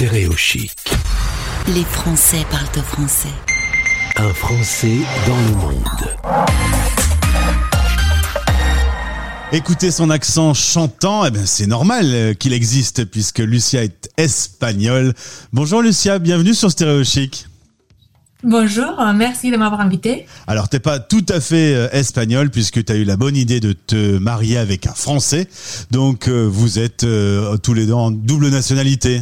[0.00, 0.72] Stéréo Chic.
[1.74, 3.28] Les Français parlent français.
[4.16, 5.76] Un Français dans le monde.
[9.52, 15.12] Écoutez son accent chantant, eh ben c'est normal euh, qu'il existe puisque Lucia est espagnole.
[15.52, 17.46] Bonjour Lucia, bienvenue sur Stéréo Chic.
[18.42, 20.24] Bonjour, merci de m'avoir invité.
[20.46, 23.60] Alors t'es pas tout à fait euh, espagnol puisque tu as eu la bonne idée
[23.60, 25.46] de te marier avec un Français.
[25.90, 29.20] Donc euh, vous êtes euh, tous les deux en double nationalité.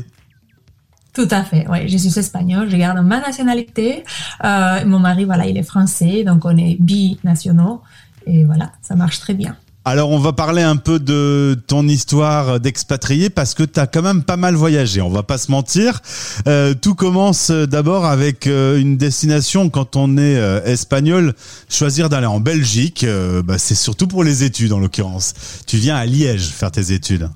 [1.15, 4.05] Tout à fait, oui, je suis espagnole, je garde ma nationalité.
[4.45, 7.81] Euh, mon mari, voilà, il est français, donc on est binationaux.
[8.27, 9.57] Et voilà, ça marche très bien.
[9.89, 14.03] Alors on va parler un peu de ton histoire d'expatrié parce que tu as quand
[14.03, 16.03] même pas mal voyagé, on va pas se mentir.
[16.47, 21.33] Euh, tout commence d'abord avec euh, une destination quand on est euh, espagnol,
[21.71, 25.33] choisir d'aller en Belgique, euh, bah, c'est surtout pour les études en l'occurrence.
[25.67, 27.31] Tu viens à Liège faire tes études.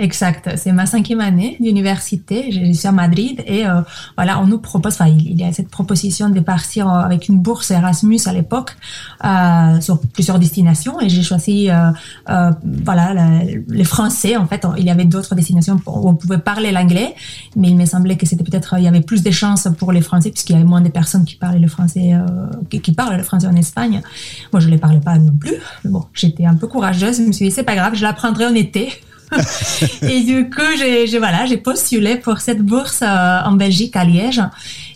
[0.00, 3.80] Exact, c'est ma cinquième année d'université, je suis à Madrid et euh,
[4.16, 7.40] voilà, on nous propose, enfin il y a cette proposition de partir euh, avec une
[7.40, 8.76] bourse Erasmus à l'époque
[9.24, 11.90] euh, sur plusieurs destinations et j'ai choisi euh,
[12.84, 17.16] voilà les Français en fait, il y avait d'autres destinations où on pouvait parler l'anglais,
[17.56, 20.00] mais il me semblait que c'était peut-être il y avait plus de chances pour les
[20.00, 22.12] Français puisqu'il y avait moins de personnes qui parlaient le français
[22.70, 24.00] qui, qui parlent le français en Espagne.
[24.52, 27.22] Moi je ne les parlais pas non plus, mais bon j'étais un peu courageuse, je
[27.22, 28.90] me suis dit c'est pas grave, je l'apprendrai en été.
[30.02, 34.40] et du coup, j'ai voilà, j'ai postulé pour cette bourse euh, en Belgique, à Liège,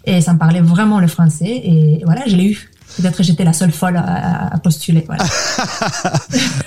[0.05, 2.71] et ça me parlait vraiment le français, et voilà, je l'ai eu.
[2.97, 5.05] Peut-être que j'étais la seule folle à, postuler.
[5.07, 5.25] Voilà.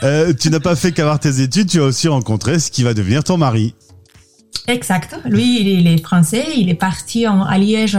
[0.03, 2.93] Euh, tu n'as pas fait qu'avoir tes études, tu as aussi rencontré ce qui va
[2.93, 3.73] devenir ton mari.
[4.67, 5.15] Exact.
[5.25, 6.43] Lui, il est- français.
[6.57, 7.97] Il est parti en- à Liège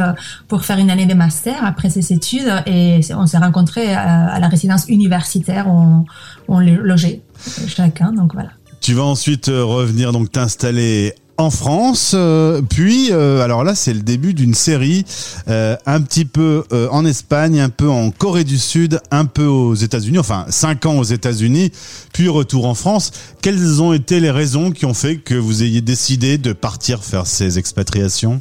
[0.48, 4.38] pour faire une année de master après ses études, et on s'est rencontrés à, à
[4.40, 6.04] la résidence universitaire où on,
[6.48, 7.22] on le- logeait
[7.68, 8.12] chacun.
[8.12, 8.50] Donc voilà.
[8.86, 13.92] Tu vas ensuite euh, revenir donc t'installer en France, euh, puis euh, alors là c'est
[13.92, 15.04] le début d'une série
[15.48, 16.62] un petit peu
[16.92, 20.98] en Espagne, un peu en Corée du Sud, un peu aux États-Unis, enfin cinq ans
[20.98, 21.72] aux États-Unis,
[22.12, 23.10] puis retour en France.
[23.42, 27.26] Quelles ont été les raisons qui ont fait que vous ayez décidé de partir faire
[27.26, 28.40] ces expatriations?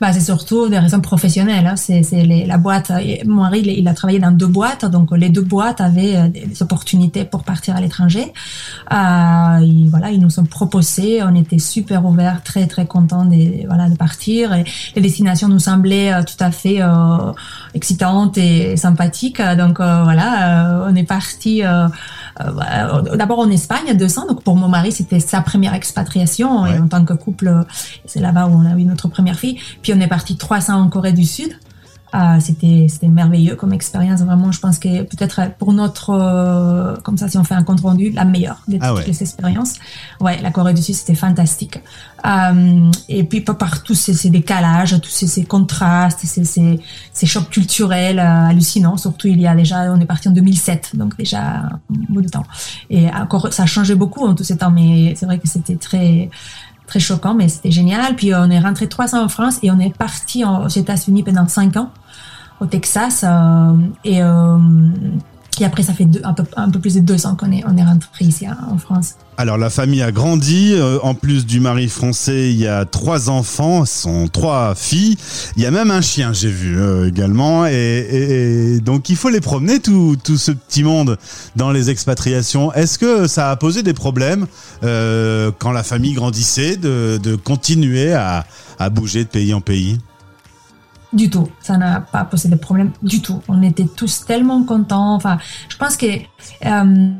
[0.00, 1.66] Bah, c'est surtout des raisons professionnelles.
[1.66, 1.76] hein.
[1.76, 2.02] C'est,
[2.46, 2.90] la boîte.
[3.00, 6.28] et Mon mari, il, a travaillé dans deux boîtes, donc les deux boîtes avaient euh,
[6.28, 8.32] des, opportunités pour partir à l'étranger.
[8.92, 11.22] Euh, voilà, ils nous ont proposé.
[11.22, 14.54] On était super ouverts, très très contents de voilà de partir.
[14.94, 17.32] Les destinations nous semblaient euh, tout à fait euh,
[17.74, 19.40] excitantes et sympathiques.
[19.58, 21.62] Donc euh, voilà, euh, on est parti.
[22.40, 24.26] Euh, euh, d'abord en Espagne, deux ans.
[24.26, 26.62] Donc pour mon mari, c'était sa première expatriation.
[26.62, 26.76] Ouais.
[26.76, 27.62] Et en tant que couple, euh,
[28.04, 29.58] c'est là-bas où on a eu notre première fille.
[29.82, 31.56] Puis on est parti trois ans en Corée du Sud.
[32.18, 34.20] Ah, c'était c'était merveilleux comme expérience.
[34.22, 37.80] Vraiment je pense que peut-être pour notre euh, comme ça si on fait un compte
[37.80, 39.04] rendu la meilleure de Ah toutes ouais.
[39.06, 39.74] les expériences.
[40.20, 41.78] Ouais la Corée du Sud c'était fantastique.
[42.24, 46.80] Euh, et puis par- par tous ces, ces décalages tous ces, ces contrastes ces, ces,
[47.12, 50.92] ces chocs culturels euh, hallucinants surtout il y a déjà on est parti en 2007
[50.96, 52.46] donc déjà un bout de temps.
[52.88, 55.76] Et encore ça a changé beaucoup en tout ce temps mais c'est vrai que c'était
[55.76, 56.30] très
[56.86, 58.14] très choquant, mais c'était génial.
[58.14, 61.24] Puis euh, on est rentré trois ans en France et on est parti aux États-Unis
[61.24, 61.90] pendant cinq ans,
[62.60, 63.24] au Texas.
[63.24, 63.74] euh,
[64.04, 64.58] et, euh,
[65.58, 66.34] et après, ça fait un,
[66.70, 69.14] peu, plus de deux ans qu'on est, on est rentré ici hein, en France.
[69.38, 73.30] Alors la famille a grandi, euh, en plus du mari français, il y a trois
[73.30, 75.16] enfants, sont trois filles,
[75.56, 79.80] il y a même un chien, j'ai vu également, et, donc il faut les promener
[79.80, 81.16] tout, tout ce petit monde
[81.54, 82.70] dans les expatriations.
[82.74, 84.46] Est-ce que ça a posé des problèmes
[84.82, 88.44] quand la famille grandissait de, de continuer à,
[88.78, 89.98] à bouger de pays en pays?
[91.12, 93.40] Du tout, ça n'a pas posé de problème du tout.
[93.48, 95.14] On était tous tellement contents.
[95.14, 97.10] Enfin, je pense que euh,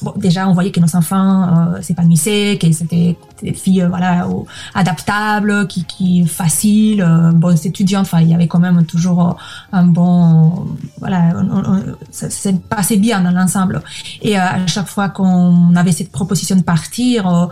[0.00, 4.26] bon, déjà on voyait que nos enfants euh, s'épanouissaient, que c'était des filles euh, voilà
[4.74, 8.02] adaptables, qui, qui faciles, euh, bonnes étudiantes.
[8.06, 9.32] Enfin, il y avait quand même toujours euh,
[9.72, 10.68] un bon
[11.00, 13.82] voilà, on- on- ça s'est passé bien dans l'ensemble.
[14.22, 17.50] Et à chaque fois qu'on avait cette proposition de partir,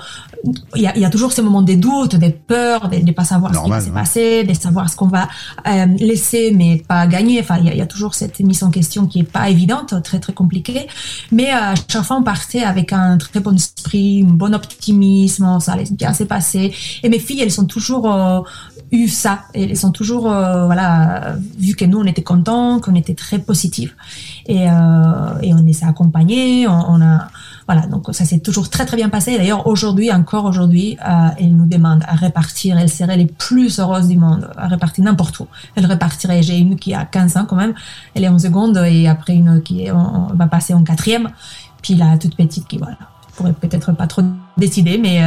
[0.75, 3.25] il y, a, y a toujours ces moments de doute, de peur, de ne pas
[3.25, 4.07] savoir Normal, ce qui va ouais.
[4.07, 5.29] se passer, de savoir ce qu'on va
[5.67, 7.41] euh, laisser mais pas gagner.
[7.41, 10.19] Enfin, il y, y a toujours cette mise en question qui est pas évidente, très
[10.19, 10.87] très compliquée.
[11.31, 15.59] Mais euh, à chaque fois, on partait avec un très bon esprit, un bon optimisme,
[15.61, 16.73] ça allait bien se passer.
[17.03, 18.41] Et mes filles, elles sont toujours euh,
[18.93, 19.43] eu ça.
[19.55, 23.39] Et elles sont toujours, euh, voilà, vu que nous, on était contents, qu'on était très
[23.39, 23.95] positifs.
[24.47, 24.73] Et, euh,
[25.43, 27.29] et on les a accompagnés, on, a,
[27.67, 29.37] voilà, donc ça s'est toujours très très bien passé.
[29.37, 32.79] D'ailleurs, aujourd'hui, encore aujourd'hui, euh, elles nous demandent à repartir.
[32.79, 35.47] Elles seraient les plus heureuses du monde, à repartir n'importe où.
[35.77, 36.43] Elles repartiraient.
[36.43, 37.75] J'ai une qui a 15 ans quand même,
[38.15, 41.31] elle est en seconde, et après une qui est, on, on va passer en quatrième.
[41.83, 42.99] Puis la toute petite qui, voilà,
[43.41, 44.23] pourrais peut-être pas trop
[44.59, 45.23] décider, mais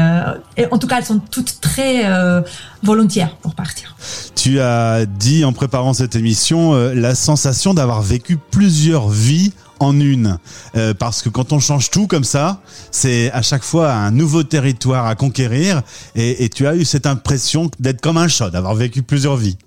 [0.72, 2.04] en tout cas, elles sont toutes très
[2.84, 3.96] volontaires pour partir.
[4.36, 9.52] Tu as dit en préparant cette émission la sensation d'avoir vécu plusieurs vies
[9.84, 10.38] en une.
[10.76, 12.62] Euh, parce que quand on change tout comme ça,
[12.92, 15.82] c'est à chaque fois un nouveau territoire à conquérir.
[16.16, 19.58] Et tu as eu cette impression d'être comme un chat, d'avoir vécu plusieurs vies.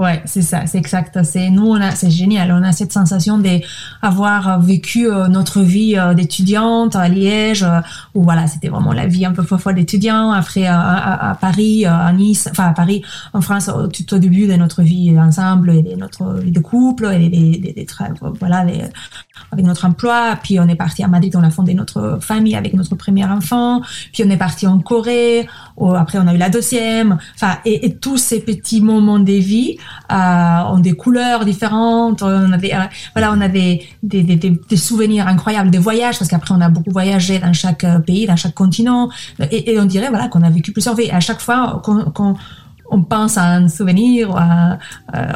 [0.00, 1.22] Ouais, c'est ça, c'est exact.
[1.24, 2.52] C'est nous, on a, c'est génial.
[2.52, 7.80] On a cette sensation d'avoir vécu euh, notre vie euh, d'étudiante à Liège, euh,
[8.14, 10.30] où voilà, c'était vraiment la vie un peu folle d'étudiant.
[10.30, 13.02] Après à, Paris, à Nice, enfin à Paris,
[13.34, 17.04] en France, tout au début de notre vie ensemble, et de notre vie de couple,
[17.04, 17.86] et des, des, des,
[18.38, 18.64] voilà,
[19.52, 20.38] avec notre emploi.
[20.42, 23.82] Puis on est parti à Madrid, on a fondé notre famille avec notre premier enfant.
[24.14, 25.46] Puis on est parti en Corée.
[25.94, 27.18] Après, on a eu la deuxième.
[27.34, 29.76] Enfin, et, et tous ces petits moments de vie
[30.10, 32.22] euh, ont des couleurs différentes.
[32.22, 32.80] On avait, euh,
[33.14, 37.52] voilà, on avait des, souvenirs incroyables des voyages parce qu'après on a beaucoup voyagé dans
[37.52, 39.08] chaque euh, pays, dans chaque continent,
[39.50, 41.10] et, et on dirait voilà qu'on a vécu plusieurs vies.
[41.10, 42.36] À chaque fois qu'on
[42.92, 44.34] on pense à un souvenir,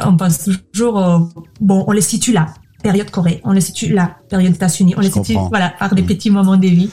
[0.05, 1.31] on pense toujours,
[1.61, 2.47] bon, on les situe là
[2.85, 6.05] période Corée, on les situe là, période États-Unis, on les situe voilà par des mm.
[6.05, 6.91] petits moments de vie.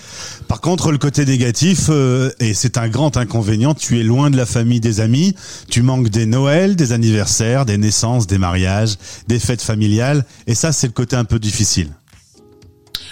[0.49, 4.39] Par contre, le côté négatif, euh, et c'est un grand inconvénient, tu es loin de
[4.39, 5.35] la famille, des amis,
[5.69, 8.94] tu manques des Noëls, des anniversaires, des naissances, des mariages,
[9.29, 11.91] des fêtes familiales, et ça, c'est le côté un peu difficile.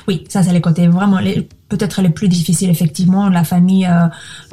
[0.08, 1.18] Oui, ça c'est le côté vraiment
[1.70, 3.30] peut-être les plus difficiles effectivement.
[3.30, 4.06] La famille, euh,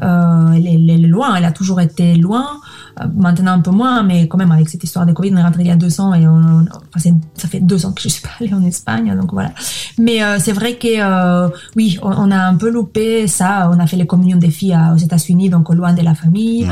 [0.04, 2.48] euh, elle, est loin, elle a toujours été loin.
[3.02, 5.44] Euh, maintenant un peu moins, mais quand même avec cette histoire de Covid, on est
[5.44, 6.66] rentré il y a deux ans et on,
[6.96, 9.52] enfin, ça fait deux ans que je suis pas allée en Espagne, donc voilà.
[9.98, 13.70] Mais euh, c'est vrai que euh, oui, on, a un peu loupé ça.
[13.74, 16.68] On a fait les communions des filles aux États-Unis, donc loin de la famille.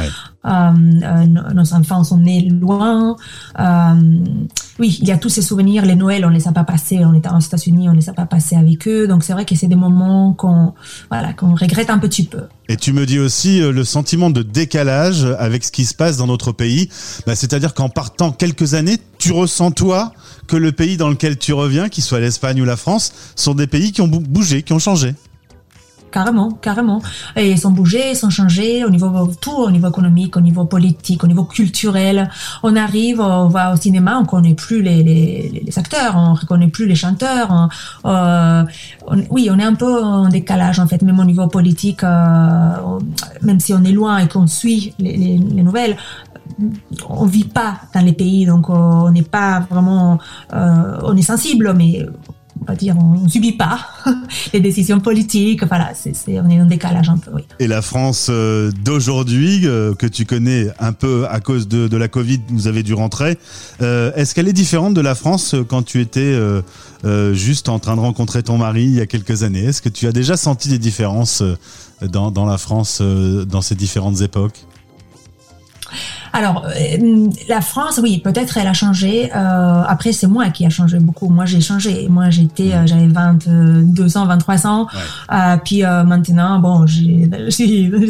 [0.46, 3.16] nos enfants sont nés loin.
[4.78, 5.86] Oui, il y a tous ces souvenirs.
[5.86, 7.00] Les Noëls, on les a pas passés.
[7.06, 9.08] On était aux États-Unis, on les a pas passés avec eux.
[9.08, 10.74] Donc c'est vrai que c'est des moments qu'on
[11.10, 12.42] voilà qu'on regrette un petit peu.
[12.68, 16.28] Et tu me dis aussi le sentiment de décalage avec ce qui se passe dans
[16.28, 16.90] notre pays.
[17.26, 20.12] Bah, c'est-à-dire qu'en partant quelques années, tu ressens toi
[20.48, 23.68] que le pays dans lequel tu reviens, qu'il soit l'Espagne ou la France, sont des
[23.68, 25.16] pays qui ont bougé, qui ont changé
[26.16, 27.02] carrément, carrément.
[27.36, 29.10] Et bougés, ils sont changés au niveau
[29.44, 32.30] tout, au niveau économique, au niveau politique, au niveau culturel.
[32.64, 36.88] On arrive, on va au cinéma, on connaît plus les, les, acteurs, on reconnaît plus
[36.92, 37.50] les chanteurs.
[38.06, 38.64] Euh,
[39.30, 43.00] oui, on est un peu en décalage en fait, même au niveau politique, euh,
[43.42, 45.98] même si on est loin et qu'on suit les, les, les nouvelles,
[47.10, 50.20] on vit pas dans les pays, donc on n'est pas vraiment,
[50.54, 52.06] euh, on est sensible, mais
[52.68, 53.80] on dire, on ne subit pas
[54.54, 55.64] les décisions politiques.
[55.64, 57.32] Voilà, c'est, on est en décalage un peu.
[57.60, 62.08] Et la France euh, d'aujourd'hui, euh, que tu connais un peu à cause de, la
[62.08, 63.38] Covid, vous avez dû rentrer,
[63.82, 66.36] euh, est-ce qu'elle est différente de la France quand tu étais
[67.34, 69.66] juste en train de rencontrer ton mari il y a quelques années?
[69.66, 71.44] Est-ce que tu as déjà senti des différences
[72.02, 74.66] dans, dans la France dans ces différentes époques?
[76.36, 79.32] Alors, euh, la France, oui, peut-être elle a changé.
[79.34, 81.30] Euh, après, c'est moi qui a changé beaucoup.
[81.30, 82.08] Moi, j'ai changé.
[82.10, 84.88] Moi, j'étais, euh, j'avais 22 ans, 23 ans.
[85.64, 87.30] puis maintenant, bon, j'ai,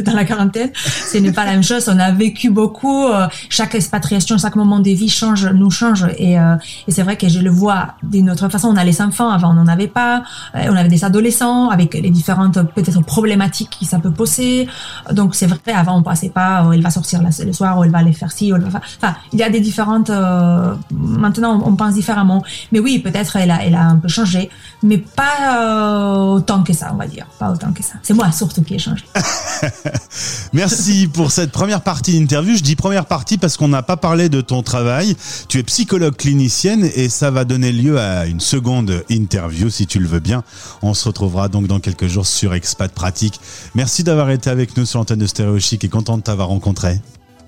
[0.04, 0.72] dans la quarantaine.
[0.74, 1.88] Ce n'est pas la même chose.
[1.88, 3.06] On a vécu beaucoup.
[3.50, 6.07] chaque expatriation, chaque moment de vie change, nous change.
[6.18, 8.69] Et, et c'est vrai que je le vois d'une autre façon.
[8.69, 9.30] On a les enfants.
[9.30, 10.24] Avant, on n'en avait pas.
[10.56, 14.68] On avait des adolescents avec les différentes peut-être problématiques qui ça peut poser.
[15.12, 15.60] Donc, c'est vrai.
[15.75, 16.68] Avant, on passait pas.
[16.74, 18.51] il va sortir le soir ou il va aller faire ci.
[18.54, 20.09] Enfin, il y a des différentes.
[20.09, 22.44] Euh, maintenant, on, pense différemment.
[22.71, 24.49] Mais oui, peut-être elle a, elle a un peu changé,
[24.83, 27.28] mais pas euh, autant que ça, on va dire.
[27.40, 27.95] Pas autant que ça.
[28.04, 29.04] C'est moi surtout qui ai changé.
[30.54, 32.56] Merci pour cette première partie d'interview.
[32.56, 35.16] Je dis première partie parce qu'on n'a pas parlé de ton travail.
[35.47, 39.99] Tu es psychologue clinicienne et ça va donner lieu à une seconde interview si tu
[39.99, 40.44] le veux bien.
[40.81, 43.40] On se retrouvera donc dans quelques jours sur Expat Pratique.
[43.73, 46.99] Merci d'avoir été avec nous sur l'antenne de Stéréo Chic et content de t'avoir rencontré.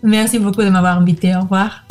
[0.04, 1.36] Merci beaucoup de m'avoir invité.
[1.36, 1.84] Au revoir.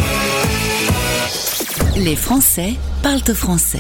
[1.97, 3.75] Les Français parlent français.